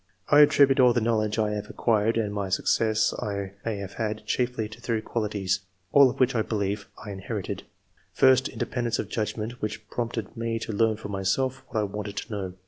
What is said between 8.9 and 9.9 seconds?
of judgment which